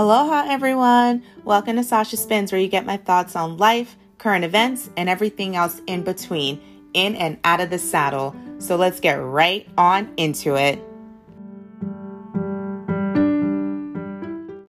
[0.00, 1.22] Aloha, everyone.
[1.44, 5.56] Welcome to Sasha Spins, where you get my thoughts on life, current events, and everything
[5.56, 6.58] else in between,
[6.94, 8.34] in and out of the saddle.
[8.56, 10.82] So let's get right on into it.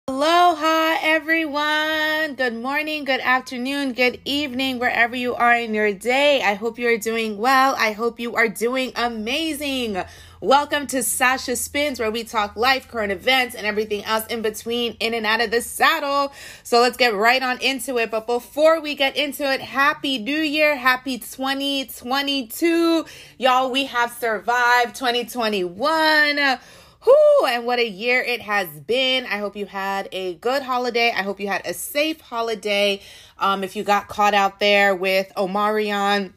[0.09, 2.35] Aloha, everyone.
[2.35, 6.43] Good morning, good afternoon, good evening, wherever you are in your day.
[6.43, 7.77] I hope you are doing well.
[7.79, 10.03] I hope you are doing amazing.
[10.43, 14.96] Welcome to Sasha Spins, where we talk life, current events, and everything else in between,
[14.98, 16.32] in and out of the saddle.
[16.62, 18.11] So let's get right on into it.
[18.11, 23.04] But before we get into it, Happy New Year, Happy 2022.
[23.36, 26.39] Y'all, we have survived 2021.
[26.39, 29.26] Whoo, and what a year it has been.
[29.26, 31.12] I hope you had a good holiday.
[31.14, 33.03] I hope you had a safe holiday.
[33.39, 36.33] Um, if you got caught out there with Omicron,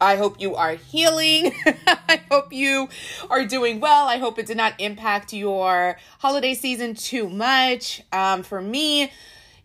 [0.00, 1.52] I hope you are healing.
[1.86, 2.88] I hope you
[3.30, 4.06] are doing well.
[4.06, 8.02] I hope it did not impact your holiday season too much.
[8.12, 9.12] Um, for me,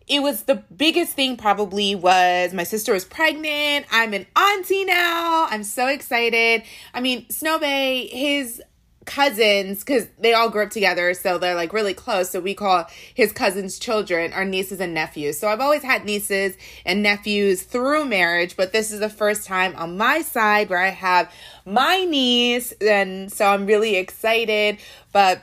[0.08, 3.86] it was the biggest thing probably was my sister was pregnant.
[3.90, 5.46] I'm an auntie now.
[5.48, 6.62] I'm so excited.
[6.92, 8.62] I mean, Snow Bay, his
[9.04, 12.86] cousins because they all grew up together so they're like really close so we call
[13.14, 15.38] his cousins children our nieces and nephews.
[15.38, 19.74] So i've always had nieces and nephews through marriage but this is the first time
[19.76, 21.32] on my side where i have
[21.64, 24.78] my niece and so i'm really excited
[25.12, 25.42] but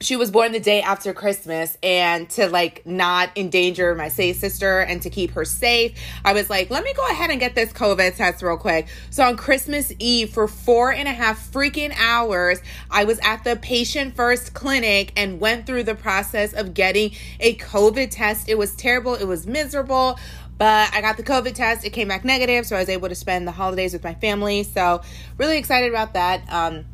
[0.00, 4.80] she was born the day after Christmas and to like not endanger my say sister
[4.80, 7.72] and to keep her safe, I was like, let me go ahead and get this
[7.72, 8.88] COVID test real quick.
[9.10, 13.56] So on Christmas Eve for four and a half freaking hours, I was at the
[13.56, 18.48] patient first clinic and went through the process of getting a COVID test.
[18.48, 19.14] It was terrible.
[19.14, 20.18] It was miserable.
[20.56, 21.84] But I got the COVID test.
[21.84, 22.64] It came back negative.
[22.66, 24.62] So I was able to spend the holidays with my family.
[24.62, 25.02] So
[25.36, 26.42] really excited about that.
[26.48, 26.84] Um,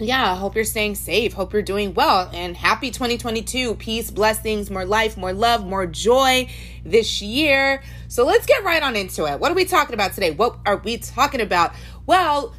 [0.00, 1.34] yeah, hope you're staying safe.
[1.34, 2.30] Hope you're doing well.
[2.32, 3.74] And happy 2022.
[3.74, 6.48] Peace, blessings, more life, more love, more joy
[6.84, 7.82] this year.
[8.08, 9.38] So let's get right on into it.
[9.38, 10.30] What are we talking about today?
[10.30, 11.74] What are we talking about?
[12.06, 12.54] Well,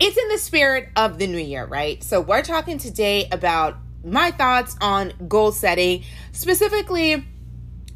[0.00, 2.02] it's in the spirit of the new year, right?
[2.02, 7.24] So we're talking today about my thoughts on goal setting, specifically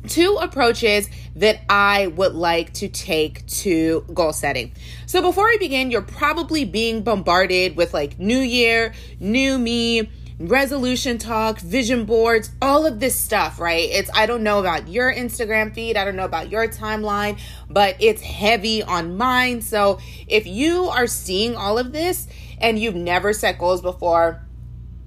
[0.06, 4.72] two approaches that I would like to take to goal setting.
[5.06, 11.16] So before we begin, you're probably being bombarded with like new year, new me, resolution
[11.16, 13.88] talk, vision boards, all of this stuff, right?
[13.90, 17.38] It's I don't know about your Instagram feed, I don't know about your timeline,
[17.70, 19.62] but it's heavy on mine.
[19.62, 22.26] So if you are seeing all of this
[22.58, 24.42] and you've never set goals before,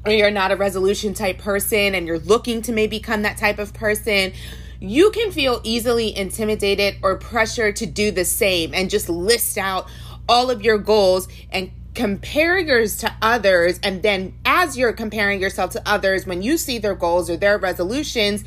[0.05, 3.59] or you're not a resolution type person and you're looking to maybe become that type
[3.59, 4.33] of person,
[4.79, 9.87] you can feel easily intimidated or pressured to do the same and just list out
[10.27, 13.79] all of your goals and compare yours to others.
[13.83, 17.57] And then, as you're comparing yourself to others, when you see their goals or their
[17.57, 18.45] resolutions,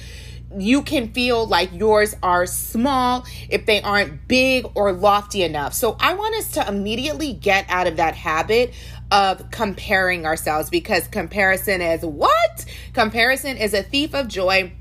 [0.56, 5.74] you can feel like yours are small if they aren't big or lofty enough.
[5.74, 8.72] So, I want us to immediately get out of that habit
[9.10, 12.64] of comparing ourselves because comparison is what?
[12.94, 14.72] Comparison is a thief of joy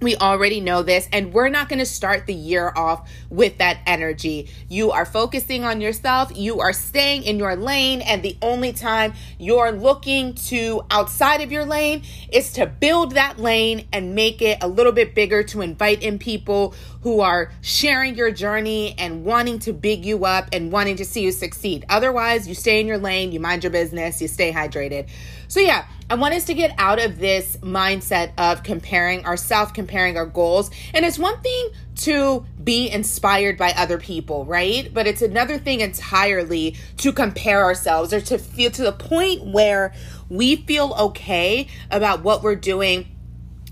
[0.00, 3.80] we already know this, and we're not going to start the year off with that
[3.86, 4.48] energy.
[4.68, 9.14] You are focusing on yourself, you are staying in your lane, and the only time
[9.38, 14.58] you're looking to outside of your lane is to build that lane and make it
[14.62, 19.58] a little bit bigger to invite in people who are sharing your journey and wanting
[19.60, 21.84] to big you up and wanting to see you succeed.
[21.88, 25.08] Otherwise, you stay in your lane, you mind your business, you stay hydrated.
[25.48, 30.16] So, yeah, I want us to get out of this mindset of comparing ourselves, comparing
[30.16, 30.70] our goals.
[30.94, 34.92] And it's one thing to be inspired by other people, right?
[34.92, 39.92] But it's another thing entirely to compare ourselves or to feel to the point where
[40.30, 43.14] we feel okay about what we're doing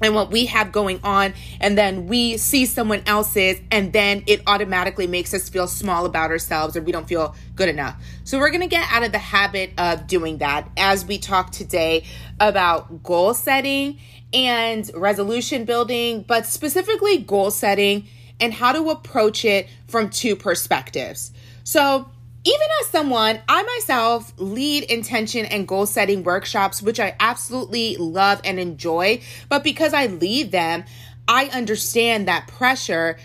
[0.03, 4.43] and what we have going on and then we see someone else's and then it
[4.47, 8.01] automatically makes us feel small about ourselves or we don't feel good enough.
[8.25, 11.51] So we're going to get out of the habit of doing that as we talk
[11.51, 12.05] today
[12.41, 13.99] about goal setting
[14.33, 18.07] and resolution building, but specifically goal setting
[18.39, 21.33] and how to approach it from two perspectives.
[21.65, 22.11] So
[22.47, 28.41] even as someone, I myself lead intention and goal setting workshops, which I absolutely love
[28.45, 29.21] and enjoy.
[29.49, 30.85] But because I lead them,
[31.27, 33.19] I understand that pressure.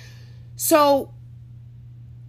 [0.56, 1.14] So,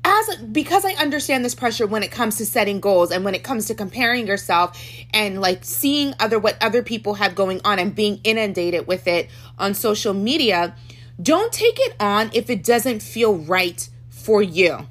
[0.05, 3.43] as because I understand this pressure when it comes to setting goals and when it
[3.43, 4.79] comes to comparing yourself
[5.15, 9.31] and like seeing other what other people have going on and being inundated with it
[9.59, 10.75] on social media,
[11.23, 14.87] don't take it on if it doesn't feel right for you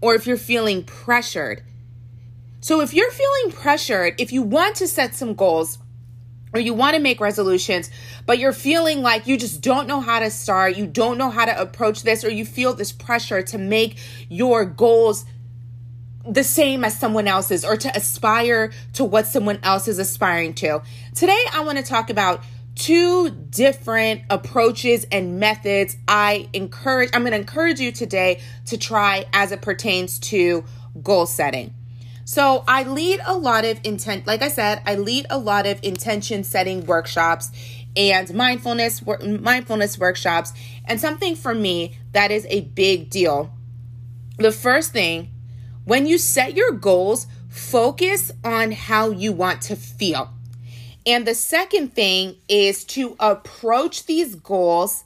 [0.00, 1.62] or if you're feeling pressured.
[2.60, 5.78] So, if you're feeling pressured, if you want to set some goals,
[6.52, 7.90] or you want to make resolutions,
[8.26, 11.44] but you're feeling like you just don't know how to start, you don't know how
[11.44, 13.98] to approach this, or you feel this pressure to make
[14.28, 15.24] your goals
[16.28, 20.82] the same as someone else's or to aspire to what someone else is aspiring to.
[21.14, 22.42] Today, I want to talk about
[22.78, 29.26] two different approaches and methods I encourage I'm going to encourage you today to try
[29.32, 30.64] as it pertains to
[31.02, 31.74] goal setting.
[32.24, 35.80] So, I lead a lot of intent like I said, I lead a lot of
[35.82, 37.50] intention setting workshops
[37.96, 40.52] and mindfulness mindfulness workshops
[40.84, 43.52] and something for me that is a big deal.
[44.36, 45.32] The first thing
[45.84, 50.34] when you set your goals, focus on how you want to feel.
[51.08, 55.04] And the second thing is to approach these goals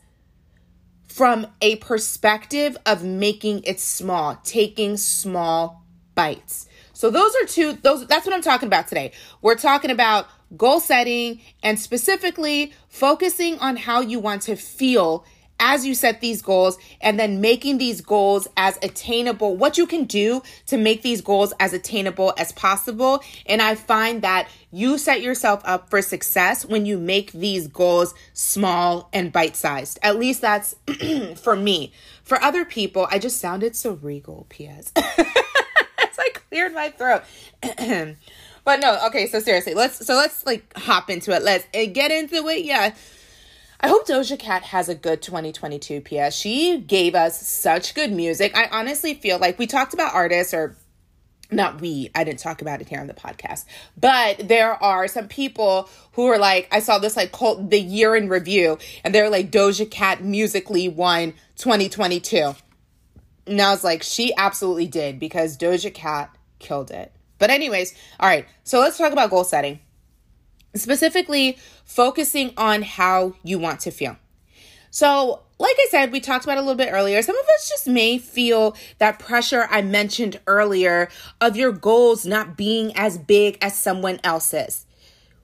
[1.07, 5.85] from a perspective of making it small, taking small
[6.17, 6.67] bites.
[6.93, 9.13] So those are two those that's what I'm talking about today.
[9.43, 10.27] We're talking about
[10.57, 15.25] goal setting and specifically focusing on how you want to feel
[15.63, 20.05] as you set these goals and then making these goals as attainable, what you can
[20.05, 23.23] do to make these goals as attainable as possible.
[23.47, 28.13] And I find that you set yourself up for success when you make these goals
[28.33, 30.01] small and bite sized.
[30.03, 30.75] At least that's
[31.37, 31.93] for me.
[32.25, 34.91] For other people, I just sounded so regal, P.S.
[34.97, 37.23] As I cleared my throat.
[38.65, 41.43] but no, okay, so seriously, let's so let's like hop into it.
[41.43, 42.65] Let's uh, get into it.
[42.65, 42.95] Yeah.
[43.85, 46.37] I hope Doja Cat has a good 2022 PS.
[46.37, 48.57] She gave us such good music.
[48.57, 50.77] I honestly feel like we talked about artists or
[51.51, 53.65] not we, I didn't talk about it here on the podcast,
[53.99, 58.15] but there are some people who are like, I saw this like cult, the year
[58.15, 62.55] in review, and they're like, Doja Cat musically won 2022.
[63.49, 67.13] And I was like, she absolutely did because Doja Cat killed it.
[67.39, 69.81] But, anyways, all right, so let's talk about goal setting
[70.75, 74.17] specifically focusing on how you want to feel.
[74.91, 77.23] So, like I said, we talked about a little bit earlier.
[77.23, 81.09] Some of us just may feel that pressure I mentioned earlier
[81.41, 84.85] of your goals not being as big as someone else's.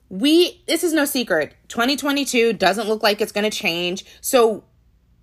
[0.09, 1.55] We, this is no secret.
[1.69, 4.05] 2022 doesn't look like it's going to change.
[4.21, 4.63] So,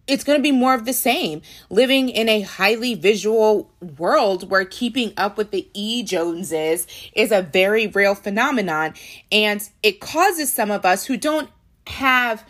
[0.07, 1.43] it's going to be more of the same.
[1.71, 7.43] Living in a highly visual world where keeping up with the E Joneses is a
[7.43, 8.95] very real phenomenon.
[9.33, 11.51] And it causes some of us who don't
[11.87, 12.45] have,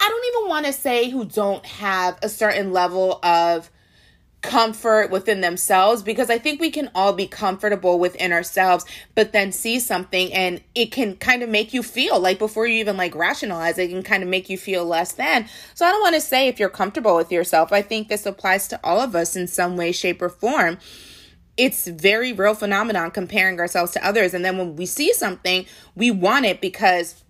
[0.00, 3.70] I don't even want to say who don't have a certain level of
[4.42, 9.50] comfort within themselves because I think we can all be comfortable within ourselves, but then
[9.50, 13.14] see something and it can kind of make you feel like before you even like
[13.14, 15.48] rationalize it, can kind of make you feel less than.
[15.74, 17.72] So I don't want to say if you're comfortable with yourself.
[17.72, 20.78] I think this applies to all of us in some way, shape, or form.
[21.56, 24.34] It's very real phenomenon comparing ourselves to others.
[24.34, 27.24] And then when we see something, we want it because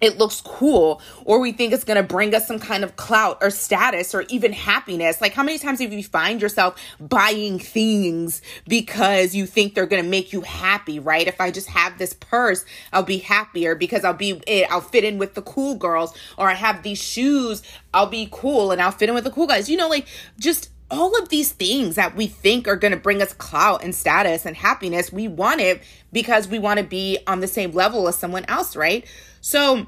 [0.00, 3.38] it looks cool or we think it's going to bring us some kind of clout
[3.40, 5.20] or status or even happiness.
[5.20, 10.02] Like how many times have you find yourself buying things because you think they're going
[10.02, 11.26] to make you happy, right?
[11.26, 15.04] If I just have this purse, I'll be happier because I'll be eh, I'll fit
[15.04, 17.62] in with the cool girls or I have these shoes,
[17.94, 19.70] I'll be cool and I'll fit in with the cool guys.
[19.70, 20.06] You know, like
[20.38, 23.94] just all of these things that we think are going to bring us clout and
[23.94, 28.06] status and happiness, we want it because we want to be on the same level
[28.08, 29.04] as someone else, right?
[29.40, 29.86] So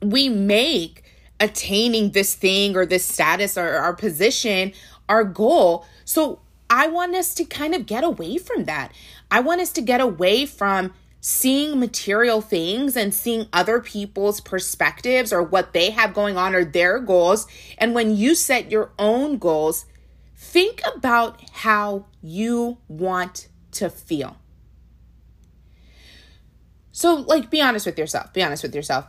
[0.00, 1.02] we make
[1.40, 4.72] attaining this thing or this status or our position
[5.08, 5.84] our goal.
[6.04, 8.92] So I want us to kind of get away from that.
[9.30, 15.32] I want us to get away from seeing material things and seeing other people's perspectives
[15.32, 17.46] or what they have going on or their goals.
[17.78, 19.86] And when you set your own goals,
[20.44, 24.36] think about how you want to feel.
[26.92, 28.32] So, like, be honest with yourself.
[28.32, 29.06] Be honest with yourself.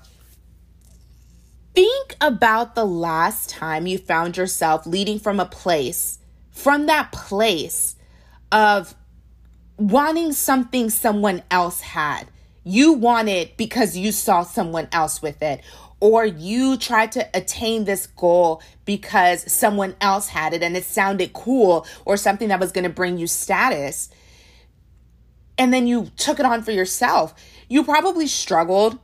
[1.76, 6.18] Think about the last time you found yourself leading from a place,
[6.50, 7.96] from that place
[8.52, 8.96] of
[9.78, 12.28] wanting something someone else had.
[12.64, 15.62] You want it because you saw someone else with it,
[16.00, 21.34] or you tried to attain this goal because someone else had it and it sounded
[21.34, 24.10] cool or something that was going to bring you status.
[25.58, 27.34] And then you took it on for yourself
[27.68, 29.00] you probably struggled,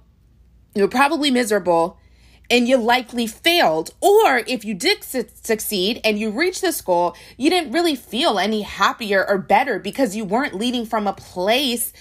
[0.75, 1.97] you were probably miserable,
[2.49, 3.91] and you likely failed.
[4.01, 8.37] Or if you did su- succeed and you reached this goal, you didn't really feel
[8.37, 11.93] any happier or better because you weren't leading from a place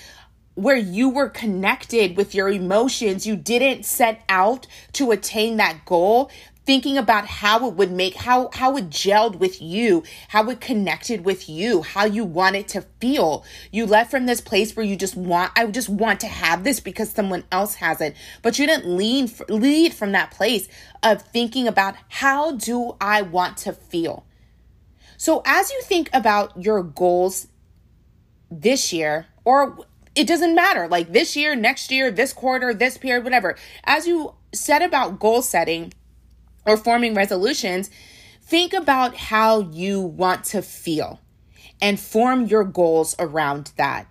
[0.61, 3.27] where you were connected with your emotions.
[3.27, 6.31] You didn't set out to attain that goal.
[6.67, 11.25] Thinking about how it would make how how it gelled with you how it connected
[11.25, 13.45] with you how you want it to feel.
[13.73, 16.79] You left from this place where you just want i just want to have this
[16.79, 20.69] because someone else has it but you didn't lean lead from that place
[21.03, 24.25] of thinking about how do i want to feel.
[25.17, 27.49] So as you think about your goals
[28.51, 29.77] this year or
[30.21, 34.35] it doesn't matter like this year next year this quarter this period whatever as you
[34.53, 35.93] set about goal setting
[36.67, 37.91] or forming resolutions,
[38.43, 41.21] think about how you want to feel
[41.81, 44.07] and form your goals around that.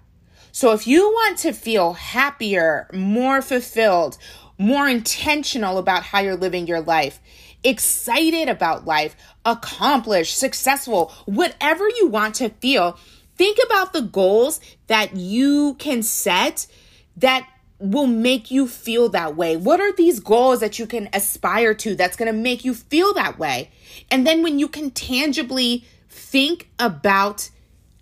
[0.52, 4.18] So if you want to feel happier, more fulfilled,
[4.58, 7.20] more intentional about how you're living your life,
[7.64, 12.98] excited about life, accomplished, successful, whatever you want to feel,
[13.40, 16.68] think about the goals that you can set
[17.16, 17.48] that
[17.80, 19.56] will make you feel that way?
[19.56, 23.14] What are these goals that you can aspire to that's going to make you feel
[23.14, 23.72] that way?
[24.12, 27.50] And then when you can tangibly think about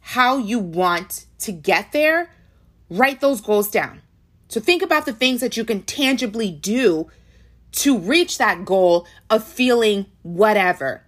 [0.01, 2.31] how you want to get there,
[2.89, 4.01] write those goals down.
[4.47, 7.11] So think about the things that you can tangibly do
[7.73, 11.03] to reach that goal of feeling whatever.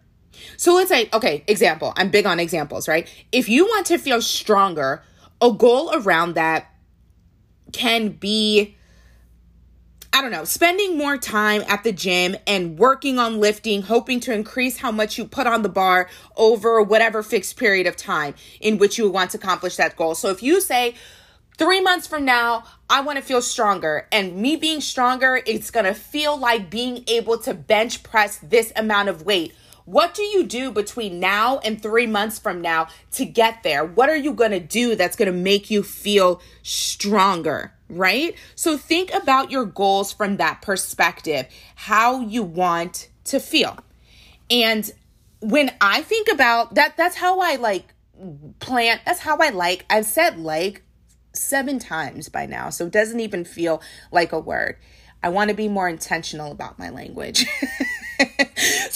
[0.57, 1.93] So let's say, okay, example.
[1.95, 3.07] I'm big on examples, right?
[3.31, 5.03] If you want to feel stronger,
[5.41, 6.71] a goal around that
[7.71, 8.75] can be
[10.11, 14.33] I don't know, spending more time at the gym and working on lifting, hoping to
[14.33, 18.79] increase how much you put on the bar over whatever fixed period of time in
[18.79, 20.15] which you want to accomplish that goal.
[20.15, 20.95] So if you say,
[21.57, 24.07] three months from now, I want to feel stronger.
[24.11, 28.73] And me being stronger, it's going to feel like being able to bench press this
[28.75, 29.53] amount of weight.
[29.89, 33.83] What do you do between now and three months from now to get there?
[33.83, 37.73] What are you going to do that's going to make you feel stronger?
[37.89, 38.35] right?
[38.55, 43.79] So think about your goals from that perspective, how you want to feel.
[44.49, 44.89] And
[45.41, 47.93] when I think about that, that's how I like
[48.59, 50.83] plant, that's how I like, I've said like
[51.33, 53.81] seven times by now, so it doesn't even feel
[54.11, 54.77] like a word.
[55.21, 57.45] I want to be more intentional about my language.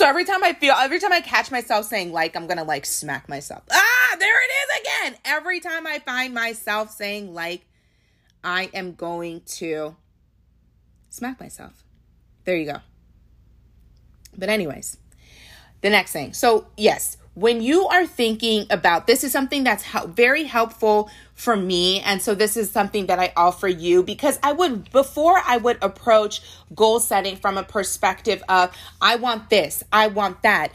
[0.04, 2.86] so every time I feel, every time I catch myself saying like, I'm gonna like
[2.86, 3.64] smack myself.
[3.72, 5.20] Ah, there it is again.
[5.24, 7.66] Every time I find myself saying like,
[8.44, 9.96] I am going to
[11.10, 11.86] smack myself.
[12.44, 12.80] There you go.
[14.38, 14.98] But, anyways,
[15.80, 16.34] the next thing.
[16.34, 22.00] So, yes, when you are thinking about this is something that's very helpful for me
[22.02, 25.78] and so this is something that I offer you because I would before I would
[25.82, 26.42] approach
[26.76, 30.72] goal setting from a perspective of I want this, I want that.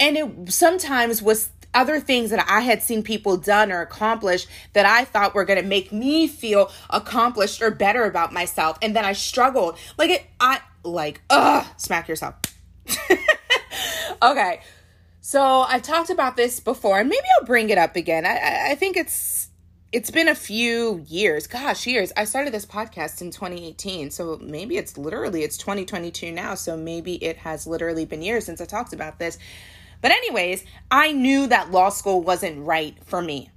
[0.00, 4.86] And it sometimes was other things that I had seen people done or accomplished that
[4.86, 8.78] I thought were going to make me feel accomplished or better about myself.
[8.80, 9.76] And then I struggled.
[9.98, 12.36] Like it, I like, ugh, smack yourself.
[14.22, 14.60] okay.
[15.28, 18.24] So I've talked about this before and maybe I'll bring it up again.
[18.24, 19.50] I, I think it's,
[19.92, 21.46] it's been a few years.
[21.46, 22.14] Gosh, years.
[22.16, 24.10] I started this podcast in 2018.
[24.10, 26.54] So maybe it's literally, it's 2022 now.
[26.54, 29.36] So maybe it has literally been years since I talked about this.
[30.00, 33.50] But, anyways, I knew that law school wasn't right for me.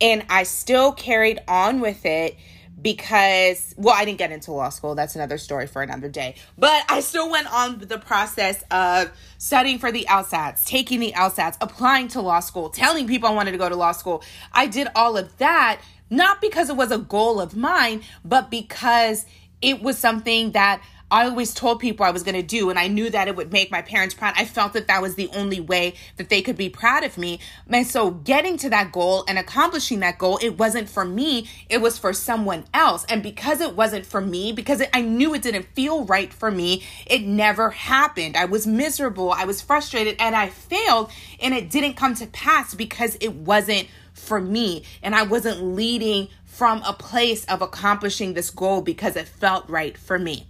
[0.00, 2.36] And I still carried on with it
[2.80, 4.94] because, well, I didn't get into law school.
[4.94, 6.34] That's another story for another day.
[6.58, 11.56] But I still went on the process of studying for the LSATs, taking the LSATs,
[11.60, 14.22] applying to law school, telling people I wanted to go to law school.
[14.52, 19.24] I did all of that, not because it was a goal of mine, but because
[19.62, 22.88] it was something that I always told people I was going to do, and I
[22.88, 24.34] knew that it would make my parents proud.
[24.36, 27.40] I felt that that was the only way that they could be proud of me.
[27.68, 31.80] And so, getting to that goal and accomplishing that goal, it wasn't for me, it
[31.80, 33.04] was for someone else.
[33.04, 36.50] And because it wasn't for me, because it, I knew it didn't feel right for
[36.50, 38.36] me, it never happened.
[38.36, 42.74] I was miserable, I was frustrated, and I failed, and it didn't come to pass
[42.74, 44.84] because it wasn't for me.
[45.02, 49.98] And I wasn't leading from a place of accomplishing this goal because it felt right
[49.98, 50.48] for me.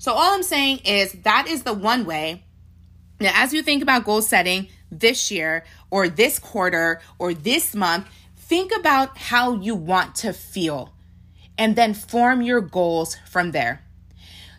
[0.00, 2.42] So, all I'm saying is that is the one way.
[3.20, 8.08] Now, as you think about goal setting this year or this quarter or this month,
[8.34, 10.94] think about how you want to feel
[11.58, 13.84] and then form your goals from there.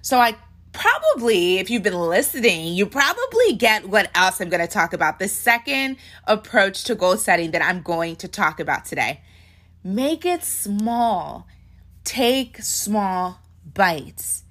[0.04, 0.36] So, I
[0.74, 5.18] probably, if you've been listening, you probably get what else I'm going to talk about.
[5.18, 9.22] The second approach to goal setting that I'm going to talk about today.
[9.84, 11.48] Make it small,
[12.04, 14.44] take small bites.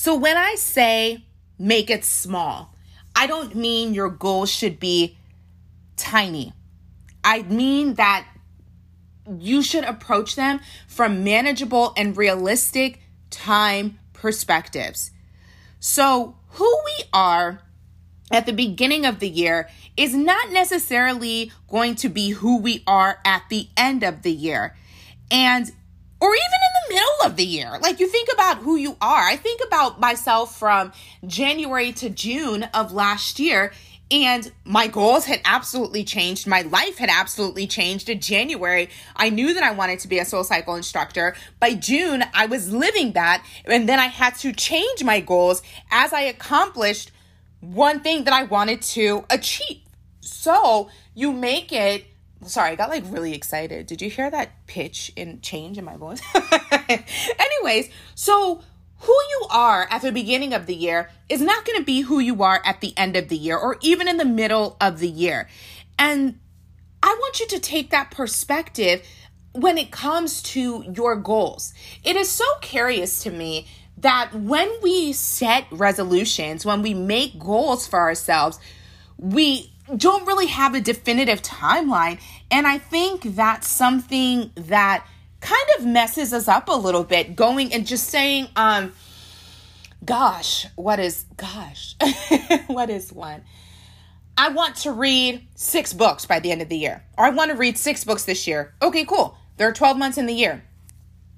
[0.00, 1.24] So when I say
[1.58, 2.72] make it small,
[3.16, 5.18] I don't mean your goals should be
[5.96, 6.52] tiny.
[7.24, 8.24] I mean that
[9.28, 13.00] you should approach them from manageable and realistic
[13.30, 15.10] time perspectives.
[15.80, 17.62] So, who we are
[18.30, 23.18] at the beginning of the year is not necessarily going to be who we are
[23.24, 24.76] at the end of the year.
[25.28, 25.72] And
[26.20, 27.78] or even middle of the year.
[27.80, 29.22] Like you think about who you are.
[29.22, 30.92] I think about myself from
[31.26, 33.72] January to June of last year
[34.10, 36.46] and my goals had absolutely changed.
[36.46, 38.08] My life had absolutely changed.
[38.08, 41.36] In January, I knew that I wanted to be a SoulCycle instructor.
[41.60, 43.44] By June, I was living that.
[43.66, 47.12] And then I had to change my goals as I accomplished
[47.60, 49.82] one thing that I wanted to achieve.
[50.20, 52.06] So you make it.
[52.46, 53.86] Sorry, I got like really excited.
[53.86, 56.22] Did you hear that pitch and change in my voice?
[57.38, 58.62] Anyways, so
[59.00, 62.18] who you are at the beginning of the year is not going to be who
[62.18, 65.08] you are at the end of the year or even in the middle of the
[65.08, 65.48] year.
[65.98, 66.38] And
[67.02, 69.06] I want you to take that perspective
[69.52, 71.74] when it comes to your goals.
[72.04, 73.66] It is so curious to me
[73.98, 78.58] that when we set resolutions, when we make goals for ourselves,
[79.16, 82.20] we don't really have a definitive timeline.
[82.50, 85.06] And I think that's something that
[85.40, 88.92] kind of messes us up a little bit going and just saying, um,
[90.04, 91.94] gosh, what is, gosh,
[92.66, 93.42] what is one?
[94.36, 97.50] I want to read six books by the end of the year, or I want
[97.50, 98.72] to read six books this year.
[98.80, 99.36] Okay, cool.
[99.56, 100.62] There are 12 months in the year.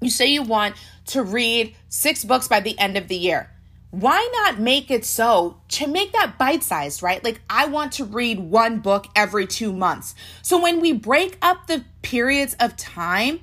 [0.01, 0.75] You say you want
[1.07, 3.49] to read six books by the end of the year.
[3.91, 7.21] Why not make it so to make that bite sized, right?
[7.23, 10.15] Like, I want to read one book every two months.
[10.41, 13.41] So, when we break up the periods of time,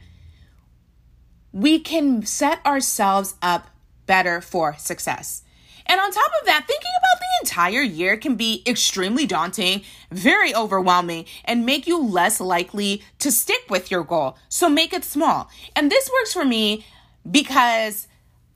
[1.53, 3.69] we can set ourselves up
[4.07, 5.43] better for success.
[5.85, 10.55] And on top of that, thinking about the entire year can be extremely daunting, very
[10.55, 14.37] overwhelming, and make you less likely to stick with your goal.
[14.49, 15.51] So make it small.
[15.75, 16.85] And this works for me
[17.31, 18.07] because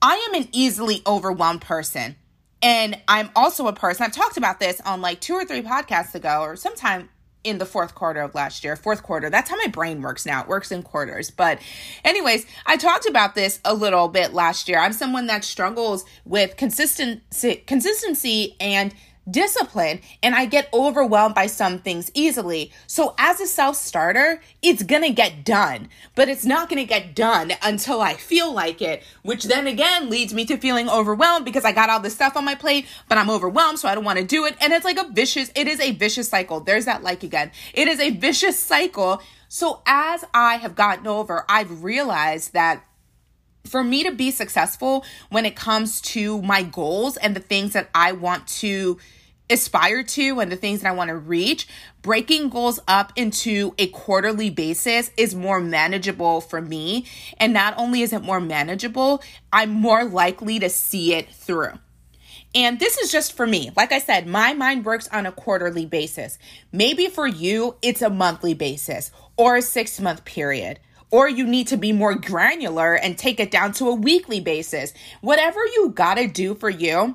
[0.02, 2.16] I am an easily overwhelmed person.
[2.60, 6.14] And I'm also a person, I've talked about this on like two or three podcasts
[6.14, 7.08] ago, or sometime
[7.44, 8.76] in the fourth quarter of last year.
[8.76, 9.28] Fourth quarter.
[9.30, 10.42] That's how my brain works now.
[10.42, 11.30] It works in quarters.
[11.30, 11.58] But,
[12.04, 14.78] anyways, I talked about this a little bit last year.
[14.78, 18.94] I'm someone that struggles with consistency, consistency and
[19.30, 22.72] discipline and I get overwhelmed by some things easily.
[22.86, 27.52] So as a self-starter, it's going to get done, but it's not to get done
[27.62, 31.72] until I feel like it, which then again leads me to feeling overwhelmed because I
[31.72, 34.24] got all this stuff on my plate, but I'm overwhelmed so I don't want to
[34.24, 36.60] do it and it's like a vicious it is a vicious cycle.
[36.60, 37.50] There's that like again.
[37.74, 39.22] It is a vicious cycle.
[39.48, 42.84] So as I have gotten over, I've realized that
[43.64, 47.88] for me to be successful when it comes to my goals and the things that
[47.94, 48.98] I want to
[49.50, 51.68] aspire to and the things that I want to reach,
[52.00, 57.06] breaking goals up into a quarterly basis is more manageable for me.
[57.38, 59.22] And not only is it more manageable,
[59.52, 61.78] I'm more likely to see it through.
[62.54, 63.70] And this is just for me.
[63.76, 66.38] Like I said, my mind works on a quarterly basis.
[66.70, 70.78] Maybe for you, it's a monthly basis or a six month period
[71.12, 74.92] or you need to be more granular and take it down to a weekly basis.
[75.20, 77.14] Whatever you gotta do for you,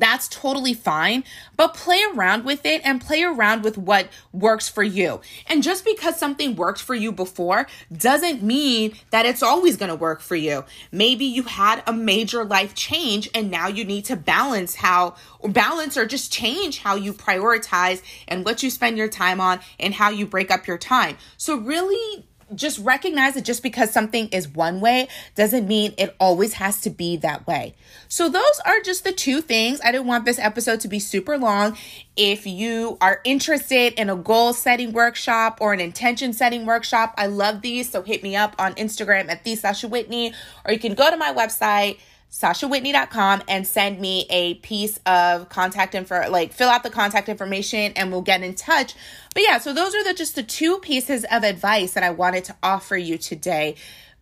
[0.00, 1.22] that's totally fine,
[1.56, 5.20] but play around with it and play around with what works for you.
[5.46, 9.94] And just because something worked for you before doesn't mean that it's always going to
[9.94, 10.64] work for you.
[10.90, 15.50] Maybe you had a major life change and now you need to balance how, or
[15.50, 19.94] balance or just change how you prioritize and what you spend your time on and
[19.94, 21.16] how you break up your time.
[21.36, 26.54] So, really just recognize that just because something is one way doesn't mean it always
[26.54, 27.74] has to be that way.
[28.08, 29.80] So, those are just the two things.
[29.84, 31.76] I didn't want this episode to be super long.
[32.16, 37.26] If you are interested in a goal setting workshop or an intention setting workshop, I
[37.26, 37.90] love these.
[37.90, 40.32] So, hit me up on Instagram at the Sasha Whitney,
[40.64, 41.98] or you can go to my website
[42.34, 47.92] sashawhitney.com and send me a piece of contact info like fill out the contact information
[47.94, 48.96] and we'll get in touch.
[49.34, 52.42] But yeah so those are the just the two pieces of advice that i wanted
[52.44, 53.76] to offer you today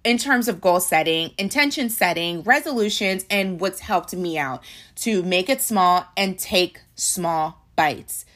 [0.05, 4.62] in terms of goal setting intention setting resolutions and what's helped me out
[4.96, 8.27] to make it small and take small bites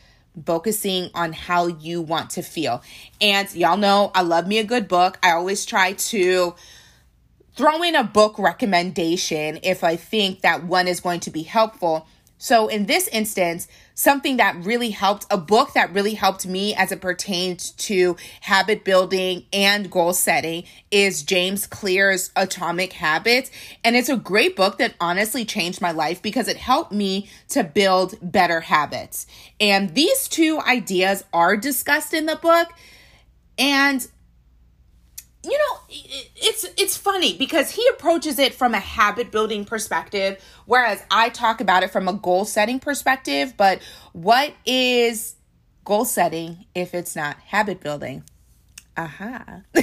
[0.44, 2.82] focusing on how you want to feel.
[3.20, 5.18] And y'all know i love me a good book.
[5.22, 6.54] I always try to
[7.57, 12.07] throw in a book recommendation if I think that one is going to be helpful.
[12.38, 16.92] So, in this instance, something that really helped, a book that really helped me as
[16.92, 23.51] it pertains to habit building and goal setting is James Clear's Atomic Habits.
[23.83, 27.64] And it's a great book that honestly changed my life because it helped me to
[27.64, 29.27] build better habits.
[29.59, 32.69] And these two ideas are discussed in the book.
[33.59, 34.07] And
[35.46, 41.02] you know, it's it's funny because he approaches it from a habit building perspective, whereas
[41.11, 43.54] I talk about it from a goal setting perspective.
[43.56, 43.80] But
[44.12, 45.37] what is
[45.85, 48.24] goal setting if it's not habit building?
[48.96, 49.44] Aha.
[49.46, 49.82] Uh-huh.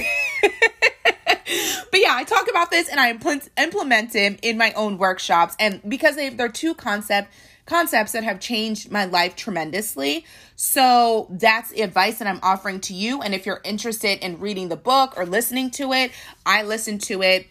[1.90, 5.54] but yeah, I talk about this and I implement, implement in my own workshops.
[5.58, 7.32] And because they, they're two concept
[7.66, 10.24] concepts that have changed my life tremendously.
[10.56, 13.22] So that's the advice that I'm offering to you.
[13.22, 16.12] And if you're interested in reading the book or listening to it,
[16.44, 17.46] I listened to it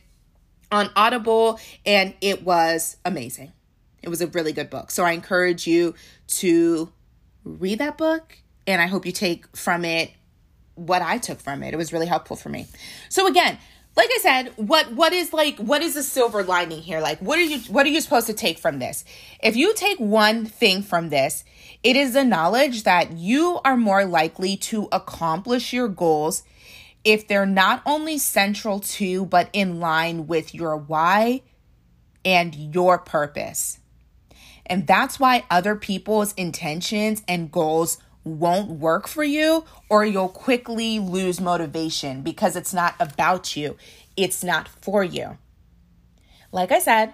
[0.72, 3.52] on Audible and it was amazing.
[4.02, 4.92] It was a really good book.
[4.92, 5.96] So I encourage you
[6.28, 6.92] to
[7.44, 10.12] read that book and I hope you take from it
[10.76, 11.74] what I took from it.
[11.74, 12.68] It was really helpful for me.
[13.10, 13.58] So again,
[13.96, 17.00] like I said, what what is like what is the silver lining here?
[17.00, 19.06] Like what are you what are you supposed to take from this?
[19.42, 21.44] If you take one thing from this,
[21.84, 26.44] it is the knowledge that you are more likely to accomplish your goals
[27.04, 31.42] if they're not only central to but in line with your why
[32.26, 33.80] and your purpose.
[34.66, 41.00] And that's why other people's intentions and goals won't work for you or you'll quickly
[41.00, 43.78] lose motivation because it's not about you.
[44.16, 45.38] It's not for you.
[46.52, 47.14] Like I said,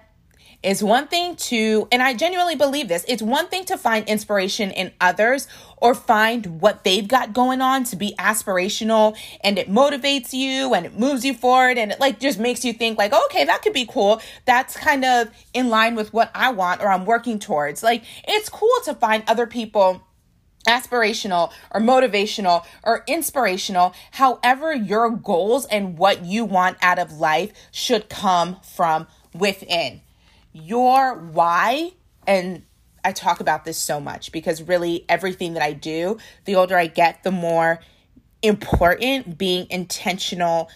[0.62, 4.70] it's one thing to, and I genuinely believe this, it's one thing to find inspiration
[4.70, 10.34] in others or find what they've got going on to be aspirational and it motivates
[10.34, 13.44] you and it moves you forward and it like just makes you think like, okay,
[13.46, 14.20] that could be cool.
[14.44, 17.82] That's kind of in line with what I want or I'm working towards.
[17.82, 20.06] Like it's cool to find other people
[20.66, 27.52] aspirational or motivational or inspirational, however, your goals and what you want out of life
[27.70, 30.00] should come from within.
[30.52, 31.92] Your why,
[32.26, 32.64] and
[33.04, 36.86] I talk about this so much because really everything that I do, the older I
[36.86, 37.80] get, the more
[38.42, 40.70] important being intentional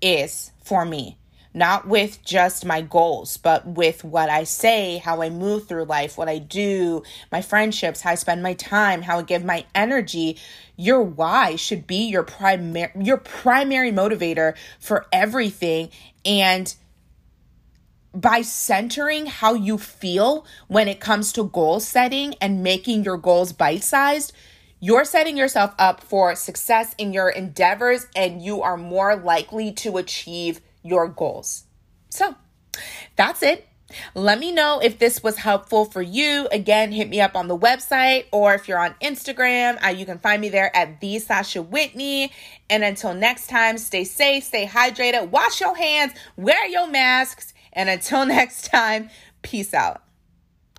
[0.00, 1.18] is for me
[1.56, 6.18] not with just my goals, but with what I say, how I move through life,
[6.18, 10.36] what I do, my friendships, how I spend my time, how I give my energy.
[10.76, 15.88] Your why should be your primary your primary motivator for everything
[16.26, 16.74] and
[18.12, 23.54] by centering how you feel when it comes to goal setting and making your goals
[23.54, 24.32] bite-sized,
[24.78, 29.96] you're setting yourself up for success in your endeavors and you are more likely to
[29.96, 31.64] achieve your goals.
[32.10, 32.34] So
[33.16, 33.66] that's it.
[34.14, 36.48] Let me know if this was helpful for you.
[36.50, 40.18] Again, hit me up on the website or if you're on Instagram, uh, you can
[40.18, 42.32] find me there at the Sasha Whitney.
[42.68, 47.88] And until next time, stay safe, stay hydrated, wash your hands, wear your masks, and
[47.88, 49.08] until next time,
[49.42, 50.05] peace out.